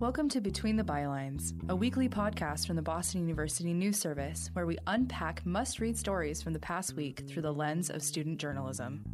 Welcome 0.00 0.30
to 0.30 0.40
Between 0.40 0.76
the 0.76 0.82
Bylines, 0.82 1.52
a 1.68 1.76
weekly 1.76 2.08
podcast 2.08 2.66
from 2.66 2.76
the 2.76 2.80
Boston 2.80 3.20
University 3.20 3.74
News 3.74 3.98
Service 3.98 4.48
where 4.54 4.64
we 4.64 4.78
unpack 4.86 5.44
must 5.44 5.78
read 5.78 5.94
stories 5.94 6.40
from 6.40 6.54
the 6.54 6.58
past 6.58 6.96
week 6.96 7.24
through 7.28 7.42
the 7.42 7.52
lens 7.52 7.90
of 7.90 8.02
student 8.02 8.38
journalism. 8.38 9.04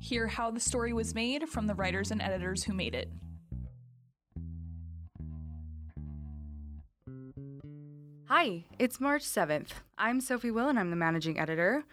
Hear 0.00 0.26
how 0.26 0.50
the 0.50 0.58
story 0.58 0.92
was 0.92 1.14
made 1.14 1.48
from 1.48 1.68
the 1.68 1.76
writers 1.76 2.10
and 2.10 2.20
editors 2.20 2.64
who 2.64 2.72
made 2.72 2.96
it. 2.96 3.08
Hi, 8.28 8.64
it's 8.80 9.00
March 9.00 9.22
7th. 9.22 9.68
I'm 9.96 10.20
Sophie 10.20 10.50
Will 10.50 10.68
and 10.68 10.80
I'm 10.80 10.90
the 10.90 10.96
managing 10.96 11.38
editor. 11.38 11.84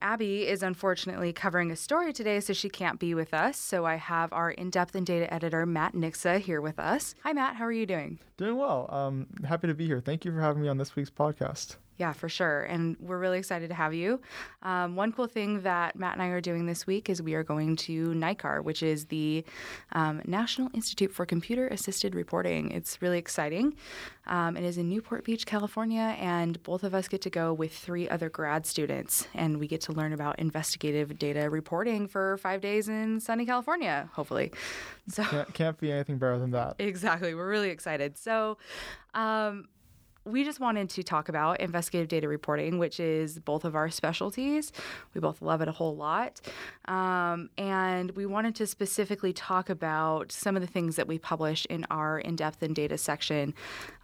Abby 0.00 0.46
is 0.46 0.62
unfortunately 0.62 1.32
covering 1.32 1.72
a 1.72 1.76
story 1.76 2.12
today, 2.12 2.38
so 2.38 2.52
she 2.52 2.68
can't 2.68 3.00
be 3.00 3.12
with 3.12 3.34
us. 3.34 3.58
So 3.58 3.84
I 3.86 3.96
have 3.96 4.32
our 4.32 4.52
in 4.52 4.70
depth 4.70 4.94
and 4.94 5.04
data 5.04 5.32
editor, 5.34 5.66
Matt 5.66 5.94
Nixa, 5.94 6.38
here 6.38 6.60
with 6.60 6.78
us. 6.78 7.16
Hi, 7.24 7.32
Matt. 7.32 7.56
How 7.56 7.64
are 7.64 7.72
you 7.72 7.86
doing? 7.86 8.20
Doing 8.36 8.56
well. 8.56 8.86
Um, 8.94 9.26
happy 9.44 9.66
to 9.66 9.74
be 9.74 9.84
here. 9.84 10.00
Thank 10.00 10.24
you 10.24 10.30
for 10.30 10.40
having 10.40 10.62
me 10.62 10.68
on 10.68 10.78
this 10.78 10.94
week's 10.94 11.10
podcast. 11.10 11.74
Yeah, 12.00 12.14
for 12.14 12.30
sure. 12.30 12.62
And 12.62 12.96
we're 12.98 13.18
really 13.18 13.36
excited 13.36 13.68
to 13.68 13.74
have 13.74 13.92
you. 13.92 14.22
Um, 14.62 14.96
one 14.96 15.12
cool 15.12 15.26
thing 15.26 15.60
that 15.60 15.96
Matt 15.96 16.14
and 16.14 16.22
I 16.22 16.28
are 16.28 16.40
doing 16.40 16.64
this 16.64 16.86
week 16.86 17.10
is 17.10 17.20
we 17.20 17.34
are 17.34 17.44
going 17.44 17.76
to 17.76 18.14
NICAR, 18.14 18.64
which 18.64 18.82
is 18.82 19.04
the 19.04 19.44
um, 19.92 20.22
National 20.24 20.70
Institute 20.72 21.12
for 21.12 21.26
Computer 21.26 21.68
Assisted 21.68 22.14
Reporting. 22.14 22.70
It's 22.70 23.02
really 23.02 23.18
exciting. 23.18 23.74
Um, 24.26 24.56
it 24.56 24.64
is 24.64 24.78
in 24.78 24.88
Newport 24.88 25.24
Beach, 25.24 25.44
California, 25.44 26.16
and 26.18 26.62
both 26.62 26.84
of 26.84 26.94
us 26.94 27.06
get 27.06 27.20
to 27.20 27.30
go 27.30 27.52
with 27.52 27.74
three 27.74 28.08
other 28.08 28.30
grad 28.30 28.64
students, 28.64 29.28
and 29.34 29.60
we 29.60 29.66
get 29.66 29.82
to 29.82 29.92
learn 29.92 30.14
about 30.14 30.38
investigative 30.38 31.18
data 31.18 31.50
reporting 31.50 32.08
for 32.08 32.38
five 32.38 32.62
days 32.62 32.88
in 32.88 33.20
sunny 33.20 33.44
California, 33.44 34.08
hopefully. 34.14 34.52
So 35.08 35.22
can't, 35.24 35.52
can't 35.52 35.78
be 35.78 35.92
anything 35.92 36.16
better 36.16 36.38
than 36.38 36.52
that. 36.52 36.76
Exactly. 36.90 37.34
We're 37.34 37.48
really 37.48 37.70
excited. 37.70 38.16
So, 38.16 38.56
um, 39.12 39.68
we 40.24 40.44
just 40.44 40.60
wanted 40.60 40.90
to 40.90 41.02
talk 41.02 41.28
about 41.28 41.60
investigative 41.60 42.08
data 42.08 42.28
reporting, 42.28 42.78
which 42.78 43.00
is 43.00 43.38
both 43.38 43.64
of 43.64 43.74
our 43.74 43.88
specialties. 43.90 44.72
We 45.14 45.20
both 45.20 45.40
love 45.40 45.60
it 45.60 45.68
a 45.68 45.72
whole 45.72 45.96
lot. 45.96 46.40
Um, 46.86 47.50
and 47.56 48.10
we 48.12 48.26
wanted 48.26 48.54
to 48.56 48.66
specifically 48.66 49.32
talk 49.32 49.70
about 49.70 50.30
some 50.32 50.56
of 50.56 50.62
the 50.62 50.68
things 50.68 50.96
that 50.96 51.08
we 51.08 51.18
publish 51.18 51.66
in 51.70 51.86
our 51.90 52.18
in 52.18 52.36
depth 52.36 52.62
and 52.62 52.74
data 52.74 52.98
section 52.98 53.54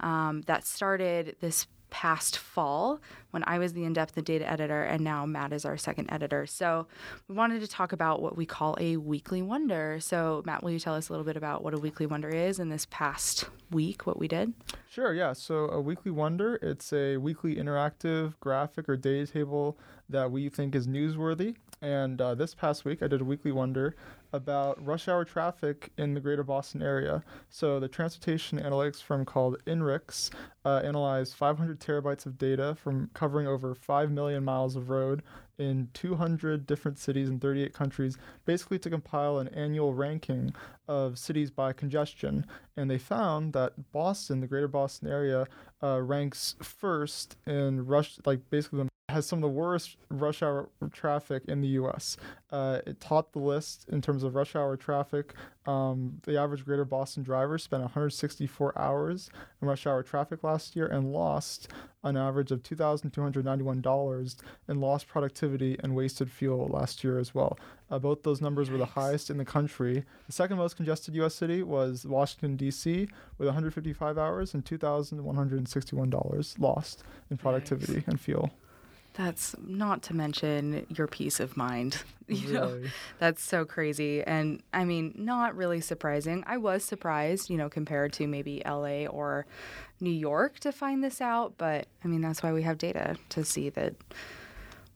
um, 0.01 0.43
that 0.47 0.67
started 0.67 1.37
this 1.41 1.67
past 1.91 2.37
fall 2.37 3.01
when 3.31 3.45
I 3.47 3.59
was 3.59 3.73
the 3.73 3.85
in 3.85 3.93
depth 3.93 4.23
data 4.25 4.49
editor, 4.51 4.83
and 4.83 5.03
now 5.03 5.27
Matt 5.27 5.53
is 5.53 5.65
our 5.65 5.77
second 5.77 6.11
editor. 6.11 6.47
So 6.47 6.87
we 7.29 7.35
wanted 7.35 7.61
to 7.61 7.69
talk 7.69 7.93
about 7.93 8.23
what 8.23 8.37
we 8.37 8.47
call 8.47 8.77
a 8.81 8.97
weekly 8.97 9.43
wonder. 9.43 9.99
So, 10.01 10.43
Matt, 10.45 10.63
will 10.63 10.71
you 10.71 10.79
tell 10.79 10.95
us 10.95 11.09
a 11.09 11.13
little 11.13 11.25
bit 11.25 11.37
about 11.37 11.63
what 11.63 11.75
a 11.75 11.79
weekly 11.79 12.07
wonder 12.07 12.29
is 12.29 12.59
in 12.59 12.69
this 12.69 12.87
past 12.91 13.49
week, 13.71 14.07
what 14.07 14.19
we 14.19 14.29
did? 14.29 14.55
Sure, 14.89 15.13
yeah. 15.13 15.33
So, 15.33 15.69
a 15.69 15.81
weekly 15.81 16.11
wonder, 16.11 16.57
it's 16.63 16.93
a 16.93 17.17
weekly 17.19 17.57
interactive 17.57 18.35
graphic 18.41 18.89
or 18.89 18.97
data 18.97 19.31
table 19.31 19.79
that 20.09 20.31
we 20.31 20.49
think 20.49 20.75
is 20.75 20.87
newsworthy. 20.87 21.57
And 21.83 22.21
uh, 22.21 22.35
this 22.35 22.55
past 22.55 22.85
week, 22.85 23.03
I 23.03 23.07
did 23.07 23.21
a 23.21 23.25
weekly 23.25 23.53
wonder 23.53 23.95
about 24.33 24.85
rush 24.85 25.09
hour 25.09 25.25
traffic 25.25 25.93
in 25.99 26.15
the 26.15 26.21
greater 26.21 26.43
Boston 26.43 26.83
area. 26.83 27.23
So, 27.49 27.79
the 27.79 27.89
transportation 27.89 28.59
analytics 28.59 29.03
firm 29.03 29.25
called 29.25 29.59
INRIX 29.67 30.31
uh, 30.65 30.81
analyzed 30.85 31.35
500 31.35 31.79
terabytes 31.79 32.27
of 32.27 32.39
data 32.39 32.77
from 32.83 33.11
covering 33.15 33.47
over 33.47 33.75
5 33.75 34.11
million 34.11 34.45
miles 34.45 34.75
of 34.75 34.89
road 34.89 35.23
in 35.59 35.89
200 35.95 36.67
different 36.67 36.99
cities 36.99 37.29
in 37.29 37.41
38 37.41 37.73
countries, 37.73 38.19
basically 38.45 38.79
to 38.79 38.91
compile 38.91 39.39
an 39.39 39.49
annual 39.49 39.95
ranking 39.95 40.53
of 40.89 41.19
cities 41.19 41.51
by 41.51 41.73
congestion. 41.73 42.47
And 42.77 42.91
they 42.91 42.99
found 42.99 43.53
that 43.53 43.93
Boston, 43.93 44.41
the 44.41 44.47
greater 44.47 44.69
Boston 44.69 45.09
area, 45.09 45.47
uh, 45.83 46.01
ranks 46.01 46.57
first 46.63 47.37
in 47.47 47.87
rush, 47.87 48.19
like 48.25 48.49
basically 48.51 48.81
the 48.81 48.89
has 49.09 49.25
some 49.25 49.39
of 49.39 49.43
the 49.43 49.49
worst 49.49 49.97
rush 50.11 50.43
hour 50.43 50.69
traffic 50.93 51.45
in 51.47 51.61
the 51.61 51.69
U.S. 51.69 52.17
Uh, 52.51 52.81
it 52.87 53.01
topped 53.01 53.35
the 53.35 53.39
list 53.39 53.87
in 53.89 54.03
terms 54.03 54.25
of 54.25 54.35
rush 54.35 54.57
hour 54.57 54.77
traffic. 54.77 55.33
Um, 55.65 56.21
the 56.25 56.37
average 56.37 56.65
Greater 56.65 56.85
Boston 56.85 57.23
driver 57.23 57.57
spent 57.57 57.83
164 57.83 58.77
hours 58.77 59.31
in 59.63 59.69
rush 59.69 59.87
hour 59.87 60.03
traffic 60.03 60.43
last 60.43 60.75
year 60.75 60.87
and 60.87 61.13
lost 61.13 61.69
an 62.03 62.17
average 62.17 62.51
of 62.51 62.65
$2,291 62.65 64.37
in 64.69 64.81
lost 64.81 65.07
productivity 65.07 65.77
and 65.85 65.95
wasted 65.95 66.29
fuel 66.29 66.67
last 66.67 67.05
year 67.05 67.21
as 67.21 67.33
well. 67.33 67.57
Uh, 67.89 68.01
both 68.01 68.25
those 68.25 68.41
numbers 68.41 68.71
were 68.71 68.79
the 68.79 68.87
highest 68.87 69.31
in 69.31 69.39
the 69.39 69.45
country. 69.45 70.05
The 70.27 70.33
second 70.33 70.57
most 70.57 70.77
congested 70.77 71.15
U.S. 71.15 71.35
city 71.35 71.63
was 71.63 72.05
Washington, 72.05 72.57
D.C., 72.57 73.09
with 73.39 73.47
155 73.47 74.19
hours 74.19 74.53
and 74.53 74.65
$2,161 74.65 76.59
lost 76.59 77.05
in 77.31 77.37
productivity 77.37 77.95
nice. 77.95 78.09
and 78.09 78.21
fuel. 78.21 78.51
That's 79.17 79.55
not 79.67 80.03
to 80.05 80.15
mention 80.15 80.87
your 80.89 81.07
peace 81.07 81.41
of 81.41 81.57
mind. 81.57 82.03
You 82.29 82.55
know, 82.55 82.83
that's 83.21 83.41
so 83.41 83.65
crazy. 83.65 84.21
And 84.21 84.61
I 84.73 84.85
mean, 84.85 85.13
not 85.15 85.55
really 85.55 85.81
surprising. 85.81 86.43
I 86.45 86.57
was 86.57 86.83
surprised, 86.83 87.51
you 87.51 87.57
know, 87.57 87.69
compared 87.69 88.13
to 88.15 88.27
maybe 88.27 88.63
LA 88.67 89.07
or 89.07 89.47
New 90.01 90.11
York 90.11 90.59
to 90.59 90.73
find 90.73 91.05
this 91.05 91.21
out. 91.21 91.55
But 91.57 91.87
I 92.05 92.09
mean, 92.09 92.23
that's 92.23 92.43
why 92.43 92.53
we 92.53 92.63
have 92.63 92.79
data 92.79 93.15
to 93.29 93.45
see 93.45 93.69
that 93.71 93.95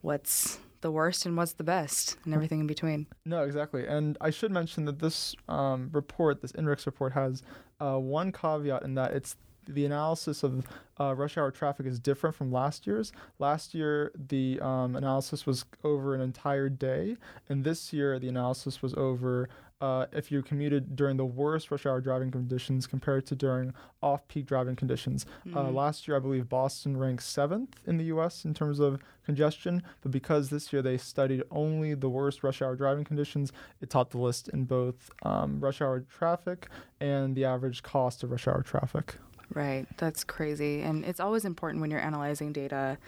what's 0.00 0.58
the 0.80 0.90
worst 0.90 1.26
and 1.26 1.36
what's 1.36 1.52
the 1.52 1.62
best 1.62 2.16
and 2.24 2.34
everything 2.34 2.58
in 2.58 2.66
between. 2.66 3.06
No, 3.24 3.44
exactly. 3.44 3.86
And 3.86 4.16
I 4.20 4.30
should 4.30 4.50
mention 4.50 4.84
that 4.86 4.98
this 4.98 5.34
um, 5.48 5.90
report, 5.92 6.42
this 6.42 6.52
INRIX 6.52 6.86
report, 6.86 7.12
has 7.12 7.42
uh, 7.80 7.96
one 7.96 8.32
caveat 8.32 8.82
in 8.82 8.94
that 8.94 9.12
it's 9.12 9.36
the 9.68 9.84
analysis 9.84 10.42
of 10.42 10.66
uh, 10.98 11.14
rush 11.14 11.38
hour 11.38 11.50
traffic 11.50 11.86
is 11.86 11.98
different 11.98 12.36
from 12.36 12.52
last 12.52 12.86
year's. 12.86 13.12
Last 13.38 13.74
year, 13.74 14.12
the 14.14 14.60
um, 14.60 14.96
analysis 14.96 15.46
was 15.46 15.64
over 15.84 16.14
an 16.14 16.20
entire 16.20 16.68
day, 16.68 17.16
and 17.48 17.64
this 17.64 17.92
year, 17.92 18.18
the 18.18 18.28
analysis 18.28 18.82
was 18.82 18.94
over 18.94 19.48
uh, 19.80 20.06
if 20.12 20.30
you 20.30 20.42
commuted 20.42 20.94
during 20.94 21.16
the 21.16 21.24
worst 21.24 21.70
rush 21.70 21.86
hour 21.86 22.00
driving 22.00 22.30
conditions 22.30 22.86
compared 22.86 23.24
to 23.26 23.34
during 23.34 23.72
off 24.02 24.26
peak 24.28 24.46
driving 24.46 24.76
conditions. 24.76 25.24
Uh, 25.24 25.48
mm-hmm. 25.48 25.58
Uh, 25.58 25.70
last 25.70 26.06
year, 26.06 26.16
I 26.16 26.20
believe 26.20 26.48
Boston 26.48 26.96
ranked 26.96 27.22
seventh 27.22 27.76
in 27.86 27.96
the 27.96 28.04
US 28.04 28.44
in 28.44 28.52
terms 28.52 28.78
of 28.78 29.00
congestion, 29.24 29.82
but 30.02 30.10
because 30.10 30.50
this 30.50 30.72
year 30.72 30.82
they 30.82 30.98
studied 30.98 31.42
only 31.50 31.94
the 31.94 32.08
worst 32.08 32.42
rush 32.42 32.60
hour 32.60 32.76
driving 32.76 33.04
conditions, 33.04 33.52
it 33.80 33.88
topped 33.88 34.12
the 34.12 34.18
list 34.18 34.48
in 34.48 34.64
both 34.64 35.10
um, 35.22 35.60
rush 35.60 35.80
hour 35.80 36.00
traffic 36.00 36.68
and 37.00 37.34
the 37.34 37.44
average 37.44 37.82
cost 37.82 38.22
of 38.22 38.30
rush 38.30 38.46
hour 38.46 38.62
traffic. 38.62 39.16
Right. 39.52 39.86
That's 39.96 40.22
crazy. 40.22 40.82
And 40.82 41.04
it's 41.04 41.20
always 41.20 41.44
important 41.44 41.80
when 41.80 41.90
you're 41.90 42.00
analyzing 42.00 42.52
data 42.52 42.98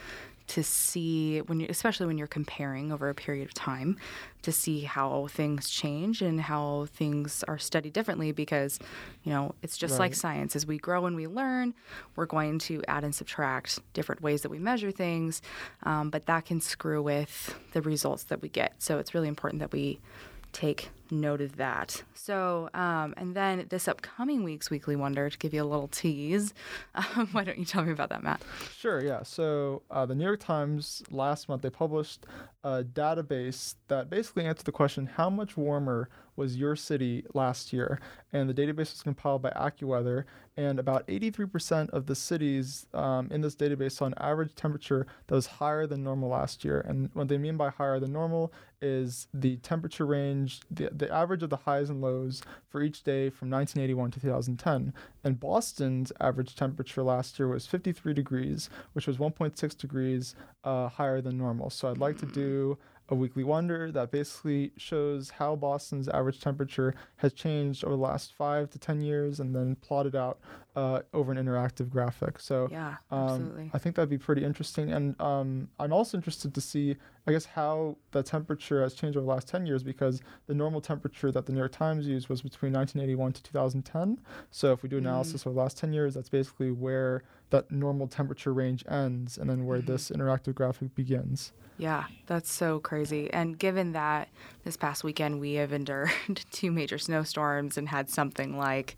to 0.48 0.62
see 0.62 1.38
when 1.42 1.60
you 1.60 1.66
especially 1.70 2.06
when 2.06 2.18
you're 2.18 2.26
comparing 2.26 2.92
over 2.92 3.08
a 3.08 3.14
period 3.14 3.46
of 3.46 3.54
time 3.54 3.96
to 4.42 4.50
see 4.50 4.80
how 4.80 5.28
things 5.30 5.70
change 5.70 6.20
and 6.20 6.40
how 6.40 6.86
things 6.92 7.44
are 7.46 7.58
studied 7.58 7.92
differently 7.92 8.32
because 8.32 8.78
you 9.22 9.32
know 9.32 9.54
it's 9.62 9.78
just 9.78 9.92
right. 9.92 10.00
like 10.00 10.14
science 10.14 10.56
as 10.56 10.66
we 10.66 10.78
grow 10.78 11.06
and 11.06 11.16
we 11.16 11.26
learn 11.26 11.72
we're 12.16 12.26
going 12.26 12.58
to 12.58 12.82
add 12.88 13.04
and 13.04 13.14
subtract 13.14 13.78
different 13.94 14.20
ways 14.20 14.42
that 14.42 14.50
we 14.50 14.58
measure 14.58 14.90
things 14.90 15.42
um, 15.84 16.10
but 16.10 16.26
that 16.26 16.44
can 16.44 16.60
screw 16.60 17.02
with 17.02 17.54
the 17.72 17.80
results 17.80 18.24
that 18.24 18.42
we 18.42 18.48
get 18.48 18.74
so 18.78 18.98
it's 18.98 19.14
really 19.14 19.28
important 19.28 19.60
that 19.60 19.72
we 19.72 20.00
take 20.52 20.90
note 21.12 21.40
of 21.40 21.56
that. 21.56 22.02
So, 22.14 22.70
um, 22.74 23.14
and 23.16 23.34
then 23.34 23.66
this 23.68 23.86
upcoming 23.86 24.42
week's 24.42 24.70
Weekly 24.70 24.96
Wonder, 24.96 25.30
to 25.30 25.38
give 25.38 25.54
you 25.54 25.62
a 25.62 25.64
little 25.64 25.88
tease, 25.88 26.54
um, 26.94 27.28
why 27.32 27.44
don't 27.44 27.58
you 27.58 27.64
tell 27.64 27.84
me 27.84 27.92
about 27.92 28.08
that, 28.08 28.22
Matt? 28.22 28.42
Sure, 28.76 29.02
yeah. 29.02 29.22
So, 29.22 29.82
uh, 29.90 30.06
the 30.06 30.14
New 30.14 30.24
York 30.24 30.40
Times 30.40 31.02
last 31.10 31.48
month, 31.48 31.62
they 31.62 31.70
published 31.70 32.26
a 32.64 32.82
database 32.82 33.74
that 33.88 34.08
basically 34.08 34.44
answered 34.44 34.66
the 34.66 34.72
question 34.72 35.06
how 35.06 35.28
much 35.28 35.56
warmer 35.56 36.08
was 36.36 36.56
your 36.56 36.76
city 36.76 37.24
last 37.34 37.72
year? 37.72 38.00
And 38.32 38.48
the 38.48 38.54
database 38.54 38.92
was 38.92 39.02
compiled 39.02 39.42
by 39.42 39.50
AccuWeather, 39.50 40.24
and 40.56 40.78
about 40.78 41.06
83% 41.06 41.90
of 41.90 42.06
the 42.06 42.14
cities 42.14 42.86
um, 42.94 43.28
in 43.30 43.40
this 43.40 43.54
database 43.54 43.92
saw 43.92 44.06
an 44.06 44.14
average 44.16 44.54
temperature 44.54 45.06
that 45.26 45.34
was 45.34 45.46
higher 45.46 45.86
than 45.86 46.02
normal 46.02 46.30
last 46.30 46.64
year. 46.64 46.80
And 46.80 47.10
what 47.14 47.28
they 47.28 47.38
mean 47.38 47.56
by 47.56 47.70
higher 47.70 48.00
than 48.00 48.12
normal 48.12 48.52
is 48.80 49.28
the 49.32 49.56
temperature 49.58 50.06
range, 50.06 50.60
the, 50.70 50.90
the 51.02 51.12
average 51.12 51.42
of 51.42 51.50
the 51.50 51.56
highs 51.56 51.90
and 51.90 52.00
lows 52.00 52.42
for 52.68 52.80
each 52.80 53.02
day 53.02 53.28
from 53.28 53.50
1981 53.50 54.12
to 54.12 54.20
2010. 54.20 54.94
And 55.24 55.40
Boston's 55.40 56.12
average 56.20 56.54
temperature 56.54 57.02
last 57.02 57.40
year 57.40 57.48
was 57.48 57.66
53 57.66 58.14
degrees, 58.14 58.70
which 58.92 59.08
was 59.08 59.16
1.6 59.16 59.76
degrees 59.76 60.36
uh, 60.62 60.88
higher 60.88 61.20
than 61.20 61.36
normal. 61.36 61.70
So 61.70 61.90
I'd 61.90 61.98
like 61.98 62.18
to 62.18 62.26
do 62.26 62.78
a 63.08 63.14
weekly 63.14 63.44
wonder 63.44 63.90
that 63.92 64.10
basically 64.10 64.72
shows 64.76 65.30
how 65.30 65.54
Boston's 65.56 66.08
average 66.08 66.40
temperature 66.40 66.94
has 67.16 67.32
changed 67.32 67.84
over 67.84 67.94
the 67.96 68.00
last 68.02 68.32
five 68.34 68.70
to 68.70 68.78
10 68.78 69.00
years 69.02 69.40
and 69.40 69.54
then 69.54 69.74
plotted 69.76 70.14
out 70.16 70.38
uh, 70.76 71.00
over 71.12 71.32
an 71.32 71.38
interactive 71.44 71.90
graphic. 71.90 72.38
So 72.38 72.68
Yeah, 72.70 72.96
um, 73.10 73.20
absolutely. 73.28 73.70
I 73.74 73.78
think 73.78 73.96
that'd 73.96 74.08
be 74.08 74.18
pretty 74.18 74.44
interesting. 74.44 74.90
And 74.92 75.20
um, 75.20 75.68
I'm 75.78 75.92
also 75.92 76.16
interested 76.16 76.54
to 76.54 76.60
see, 76.60 76.96
I 77.26 77.32
guess, 77.32 77.44
how 77.44 77.98
the 78.12 78.22
temperature 78.22 78.82
has 78.82 78.94
changed 78.94 79.16
over 79.18 79.26
the 79.26 79.30
last 79.32 79.48
10 79.48 79.66
years 79.66 79.82
because 79.82 80.22
the 80.46 80.54
normal 80.54 80.80
temperature 80.80 81.30
that 81.32 81.44
the 81.44 81.52
New 81.52 81.58
York 81.58 81.72
Times 81.72 82.06
used 82.06 82.28
was 82.28 82.40
between 82.40 82.72
1981 82.72 83.32
to 83.34 83.42
2010. 83.42 84.20
So 84.50 84.72
if 84.72 84.82
we 84.82 84.88
do 84.88 84.96
Mm-hmm. 84.96 85.06
analysis 85.06 85.46
over 85.46 85.52
the 85.54 85.60
last 85.60 85.76
10 85.76 85.92
years, 85.92 86.14
that's 86.14 86.28
basically 86.30 86.70
where 86.70 87.24
that 87.52 87.70
normal 87.70 88.08
temperature 88.08 88.52
range 88.52 88.84
ends 88.88 89.38
and 89.38 89.48
then 89.48 89.64
where 89.64 89.78
Mm-hmm. 89.78 89.92
this 89.92 90.10
interactive 90.10 90.54
graphic 90.54 90.94
begins. 90.94 91.52
Yeah, 91.78 92.04
that's 92.26 92.52
so 92.52 92.80
crazy. 92.80 93.32
And 93.32 93.58
given 93.58 93.92
that 93.92 94.28
this 94.64 94.76
past 94.76 95.02
weekend 95.04 95.40
we 95.40 95.54
have 95.54 95.72
endured 95.72 96.10
two 96.52 96.70
major 96.70 96.98
snowstorms 96.98 97.78
and 97.78 97.88
had 97.88 98.10
something 98.10 98.58
like, 98.58 98.96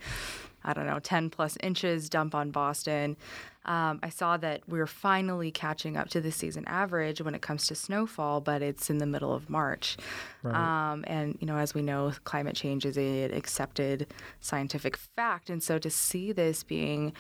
I 0.65 0.73
don't 0.73 0.87
know, 0.87 0.99
10 0.99 1.31
plus 1.31 1.57
inches 1.63 2.09
dump 2.09 2.35
on 2.35 2.51
Boston, 2.51 3.17
um, 3.65 4.01
I 4.03 4.11
saw 4.11 4.37
that 4.39 4.63
we're 4.69 4.87
finally 4.89 5.51
catching 5.51 5.97
up 5.97 6.11
to 6.11 6.21
the 6.21 6.31
season 6.33 6.65
average 6.67 7.23
when 7.23 7.35
it 7.35 7.41
comes 7.41 7.67
to 7.69 7.75
snowfall, 7.75 8.41
but 8.43 8.61
it's 8.61 8.91
in 8.91 8.99
the 8.99 9.07
middle 9.07 9.33
of 9.33 9.49
March. 9.49 9.97
Right. 10.43 10.55
Um, 10.93 11.05
and, 11.07 11.39
you 11.41 11.47
know, 11.47 11.57
as 11.57 11.73
we 11.75 11.81
know, 11.81 12.13
climate 12.25 12.57
change 12.57 12.85
is 12.85 12.99
an 12.99 13.33
accepted 13.33 14.09
scientific 14.41 14.97
fact. 14.99 15.49
And 15.49 15.63
so 15.63 15.79
to 15.79 15.89
see 15.89 16.33
this 16.33 16.63
being 16.63 17.15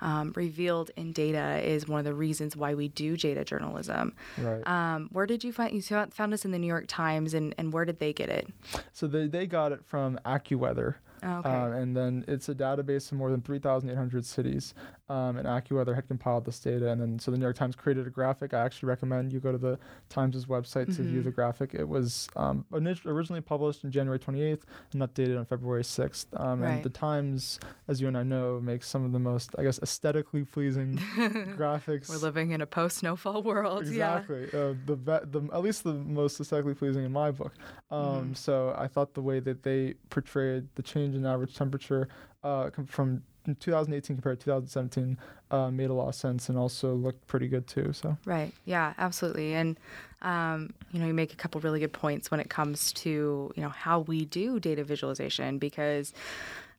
um, 0.00 0.32
revealed 0.36 0.90
in 0.96 1.12
data 1.12 1.60
is 1.62 1.88
one 1.88 1.98
of 1.98 2.04
the 2.04 2.14
reasons 2.14 2.56
why 2.56 2.74
we 2.74 2.88
do 2.88 3.16
data 3.16 3.44
journalism. 3.44 4.14
Right. 4.36 4.66
Um, 4.66 5.08
where 5.12 5.26
did 5.26 5.44
you 5.44 5.52
find 5.52 5.72
you 5.74 5.82
found 5.82 6.14
found 6.14 6.34
us 6.34 6.44
in 6.44 6.50
the 6.50 6.58
New 6.58 6.66
York 6.66 6.84
Times, 6.88 7.34
and, 7.34 7.54
and 7.58 7.72
where 7.72 7.84
did 7.84 7.98
they 7.98 8.12
get 8.12 8.28
it? 8.28 8.48
So 8.92 9.06
they, 9.06 9.26
they 9.26 9.46
got 9.46 9.72
it 9.72 9.84
from 9.84 10.18
AccuWeather. 10.24 10.96
Oh, 11.22 11.38
okay. 11.38 11.48
Um, 11.48 11.72
and 11.72 11.96
then 11.96 12.24
it's 12.28 12.48
a 12.48 12.54
database 12.54 13.10
of 13.12 13.18
more 13.18 13.30
than 13.30 13.40
3,800 13.42 14.24
cities. 14.24 14.74
Um, 15.08 15.36
and 15.38 15.46
AccuWeather 15.46 15.94
had 15.94 16.06
compiled 16.06 16.44
this 16.44 16.58
data. 16.60 16.90
And 16.90 17.00
then 17.00 17.18
so 17.18 17.30
the 17.30 17.38
New 17.38 17.44
York 17.44 17.56
Times 17.56 17.74
created 17.74 18.06
a 18.06 18.10
graphic. 18.10 18.52
I 18.52 18.60
actually 18.60 18.88
recommend 18.90 19.32
you 19.32 19.40
go 19.40 19.52
to 19.52 19.58
the 19.58 19.78
Times' 20.10 20.44
website 20.46 20.94
to 20.96 21.02
view 21.02 21.22
the 21.22 21.30
graphic. 21.30 21.74
It 21.74 21.88
was 21.88 22.28
um, 22.36 22.64
orig- 22.70 23.06
originally 23.06 23.40
published 23.40 23.84
on 23.84 23.90
January 23.90 24.18
28th 24.18 24.62
and 24.92 25.02
updated 25.02 25.38
on 25.38 25.44
February 25.46 25.82
6th. 25.82 26.26
Um, 26.38 26.60
Right. 26.60 26.70
And 26.74 26.82
the 26.84 26.90
Times, 26.90 27.58
as 27.88 28.00
you 28.00 28.08
and 28.08 28.16
I 28.18 28.22
know, 28.22 28.60
makes 28.60 28.86
some 28.88 29.04
of 29.04 29.12
the 29.12 29.18
most, 29.18 29.54
I 29.58 29.62
guess, 29.62 29.78
aesthetically 29.80 30.44
pleasing 30.44 30.96
graphics. 31.56 32.08
We're 32.08 32.16
living 32.16 32.50
in 32.50 32.60
a 32.60 32.66
post 32.66 32.98
snowfall 32.98 33.42
world. 33.42 33.86
Yeah. 33.86 34.18
Exactly. 34.18 34.44
Uh, 34.52 34.74
the, 34.86 34.96
be- 34.96 35.26
the 35.30 35.48
at 35.52 35.62
least 35.62 35.84
the 35.84 35.94
most 35.94 36.40
aesthetically 36.40 36.74
pleasing 36.74 37.04
in 37.04 37.12
my 37.12 37.30
book. 37.30 37.54
Um, 37.90 37.98
Mm-hmm. 38.08 38.32
So 38.34 38.74
I 38.76 38.88
thought 38.88 39.14
the 39.14 39.22
way 39.22 39.38
that 39.40 39.62
they 39.62 39.94
portrayed 40.10 40.68
the 40.74 40.82
change 40.82 41.07
in 41.14 41.26
average 41.26 41.54
temperature 41.54 42.08
uh, 42.42 42.70
from 42.86 43.22
2018 43.54 44.16
compared 44.16 44.38
to 44.40 44.44
2017 44.44 45.18
uh, 45.50 45.70
made 45.70 45.90
a 45.90 45.92
lot 45.92 46.08
of 46.08 46.14
sense 46.14 46.48
and 46.48 46.58
also 46.58 46.94
looked 46.94 47.26
pretty 47.26 47.48
good 47.48 47.66
too. 47.66 47.92
So 47.92 48.16
Right. 48.24 48.52
Yeah, 48.64 48.92
absolutely. 48.98 49.54
And 49.54 49.78
um, 50.22 50.74
you 50.92 51.00
know, 51.00 51.06
you 51.06 51.14
make 51.14 51.32
a 51.32 51.36
couple 51.36 51.60
really 51.60 51.80
good 51.80 51.92
points 51.92 52.30
when 52.30 52.40
it 52.40 52.50
comes 52.50 52.92
to, 52.94 53.52
you 53.54 53.62
know, 53.62 53.68
how 53.68 54.00
we 54.00 54.24
do 54.24 54.58
data 54.60 54.84
visualization 54.84 55.58
because 55.58 56.12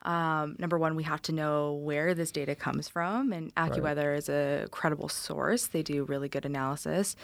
um, 0.03 0.55
number 0.57 0.77
one, 0.77 0.95
we 0.95 1.03
have 1.03 1.21
to 1.23 1.33
know 1.33 1.73
where 1.73 2.13
this 2.13 2.31
data 2.31 2.55
comes 2.55 2.87
from, 2.87 3.33
and 3.33 3.53
AccuWeather 3.55 4.17
is 4.17 4.29
a 4.29 4.67
credible 4.71 5.09
source. 5.09 5.67
They 5.67 5.83
do 5.83 6.05
really 6.05 6.29
good 6.29 6.45
analysis 6.45 7.17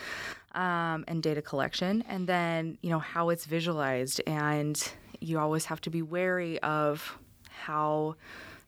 um, 0.54 1.06
and 1.08 1.24
data 1.24 1.42
collection, 1.42 2.04
and 2.10 2.28
then 2.28 2.78
you 2.81 2.90
know 2.90 3.00
how 3.00 3.30
it's 3.30 3.46
visualized, 3.46 4.22
and 4.28 4.92
you 5.25 5.39
always 5.39 5.66
have 5.66 5.81
to 5.81 5.89
be 5.89 6.01
wary 6.01 6.60
of 6.62 7.18
how 7.50 8.16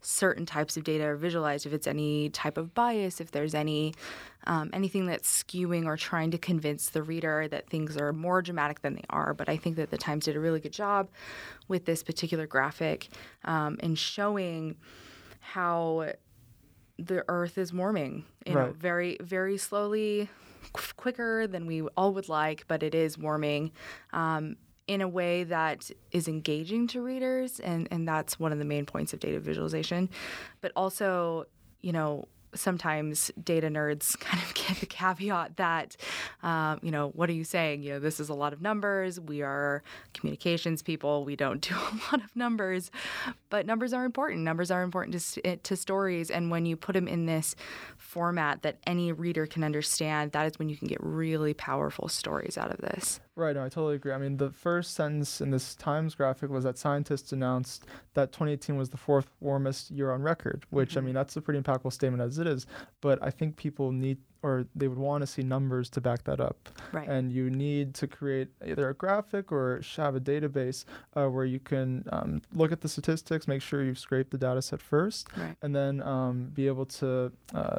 certain 0.01 0.45
types 0.45 0.77
of 0.77 0.83
data 0.83 1.03
are 1.03 1.15
visualized 1.15 1.65
if 1.65 1.73
it's 1.73 1.87
any 1.87 2.29
type 2.29 2.57
of 2.57 2.73
bias 2.73 3.19
if 3.19 3.31
there's 3.31 3.53
any 3.55 3.93
um, 4.45 4.69
anything 4.71 5.05
that's 5.05 5.43
skewing 5.43 5.85
or 5.85 5.97
trying 5.97 6.31
to 6.31 6.37
convince 6.37 6.89
the 6.89 7.01
reader 7.03 7.47
that 7.49 7.67
things 7.69 7.97
are 7.97 8.13
more 8.13 8.41
dramatic 8.41 8.81
than 8.81 8.93
they 8.95 9.03
are 9.09 9.33
but 9.33 9.49
i 9.49 9.57
think 9.57 9.75
that 9.75 9.89
the 9.89 9.97
times 9.97 10.25
did 10.25 10.35
a 10.35 10.39
really 10.39 10.59
good 10.59 10.71
job 10.71 11.09
with 11.67 11.85
this 11.85 12.03
particular 12.03 12.47
graphic 12.47 13.09
um, 13.43 13.77
in 13.81 13.95
showing 13.95 14.75
how 15.39 16.11
the 16.97 17.23
earth 17.27 17.57
is 17.57 17.73
warming 17.73 18.23
you 18.45 18.53
know 18.53 18.59
Right. 18.67 18.75
very 18.75 19.17
very 19.21 19.57
slowly 19.57 20.29
quicker 20.95 21.47
than 21.47 21.65
we 21.65 21.81
all 21.97 22.13
would 22.13 22.29
like 22.29 22.65
but 22.67 22.83
it 22.83 22.93
is 22.95 23.17
warming 23.17 23.71
um, 24.13 24.55
in 24.87 25.01
a 25.01 25.07
way 25.07 25.43
that 25.43 25.91
is 26.11 26.27
engaging 26.27 26.87
to 26.87 27.01
readers 27.01 27.59
and 27.59 27.87
and 27.91 28.07
that's 28.07 28.39
one 28.39 28.51
of 28.51 28.59
the 28.59 28.65
main 28.65 28.85
points 28.85 29.13
of 29.13 29.19
data 29.19 29.39
visualization. 29.39 30.09
But 30.61 30.71
also 30.75 31.45
you 31.81 31.91
know 31.91 32.27
sometimes 32.55 33.29
data 33.43 33.67
nerds 33.67 34.17
kind 34.19 34.41
of 34.43 34.53
get 34.53 34.77
the 34.77 34.85
caveat 34.85 35.57
that 35.57 35.95
um, 36.43 36.79
you 36.81 36.91
know 36.91 37.09
what 37.09 37.29
are 37.29 37.33
you 37.33 37.43
saying? 37.43 37.83
You 37.83 37.93
know 37.93 37.99
this 37.99 38.19
is 38.19 38.29
a 38.29 38.33
lot 38.33 38.53
of 38.53 38.61
numbers. 38.61 39.19
We 39.19 39.41
are 39.41 39.83
communications 40.13 40.81
people. 40.81 41.25
We 41.25 41.35
don't 41.35 41.61
do 41.69 41.75
a 41.75 41.93
lot 42.11 42.23
of 42.23 42.35
numbers. 42.35 42.91
But 43.49 43.65
numbers 43.65 43.93
are 43.93 44.05
important. 44.05 44.41
Numbers 44.41 44.71
are 44.71 44.83
important 44.83 45.19
to, 45.21 45.45
eh, 45.45 45.55
to 45.63 45.75
stories. 45.75 46.29
And 46.29 46.51
when 46.51 46.65
you 46.65 46.75
put 46.75 46.93
them 46.93 47.07
in 47.07 47.25
this 47.25 47.55
format 47.97 48.61
that 48.63 48.77
any 48.85 49.11
reader 49.11 49.45
can 49.45 49.63
understand 49.63 50.31
that 50.31 50.45
is 50.45 50.59
when 50.59 50.69
you 50.69 50.77
can 50.77 50.87
get 50.87 50.99
really 51.01 51.53
powerful 51.53 52.07
stories 52.07 52.57
out 52.57 52.71
of 52.71 52.77
this 52.77 53.19
Right, 53.37 53.55
no, 53.55 53.61
I 53.63 53.69
totally 53.69 53.95
agree. 53.95 54.13
I 54.13 54.17
mean, 54.17 54.37
the 54.37 54.49
first 54.49 54.95
sentence 54.95 55.41
in 55.41 55.51
this 55.51 55.75
Times 55.75 56.15
graphic 56.15 56.49
was 56.49 56.63
that 56.63 56.77
scientists 56.77 57.31
announced 57.31 57.85
that 58.15 58.31
2018 58.31 58.75
was 58.77 58.89
the 58.89 58.97
fourth 58.97 59.29
warmest 59.39 59.91
year 59.91 60.11
on 60.11 60.23
record, 60.23 60.65
which, 60.71 60.97
I 60.97 61.01
mean, 61.01 61.13
that's 61.13 61.37
a 61.37 61.41
pretty 61.41 61.61
impactful 61.61 61.93
statement 61.93 62.23
as 62.23 62.39
it 62.39 62.47
is. 62.47 62.65
But 62.99 63.21
I 63.21 63.29
think 63.29 63.55
people 63.55 63.91
need, 63.91 64.17
or 64.41 64.65
they 64.75 64.87
would 64.87 64.97
want 64.97 65.21
to 65.21 65.27
see 65.27 65.43
numbers 65.43 65.87
to 65.91 66.01
back 66.01 66.23
that 66.23 66.39
up. 66.39 66.69
Right. 66.91 67.07
And 67.07 67.31
you 67.31 67.51
need 67.51 67.93
to 67.95 68.07
create 68.07 68.47
either 68.65 68.89
a 68.89 68.95
graphic 68.95 69.51
or 69.51 69.81
have 69.97 70.15
a 70.15 70.19
database 70.19 70.85
uh, 71.15 71.27
where 71.27 71.45
you 71.45 71.59
can 71.59 72.05
um, 72.11 72.41
look 72.55 72.71
at 72.71 72.81
the 72.81 72.89
statistics, 72.89 73.47
make 73.47 73.61
sure 73.61 73.83
you've 73.83 73.99
scraped 73.99 74.31
the 74.31 74.37
data 74.39 74.63
set 74.63 74.81
first, 74.81 75.27
Right. 75.37 75.55
and 75.61 75.75
then 75.75 76.01
um, 76.01 76.49
be 76.55 76.65
able 76.65 76.87
to 76.87 77.31
uh, 77.53 77.77